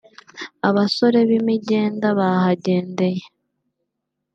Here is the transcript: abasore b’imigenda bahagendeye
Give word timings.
abasore 0.69 1.19
b’imigenda 1.29 2.07
bahagendeye 2.19 3.23